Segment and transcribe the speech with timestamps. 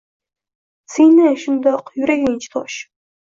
[0.93, 1.93] Siynang shundoq…
[1.99, 2.81] Yuraging-chi, tosh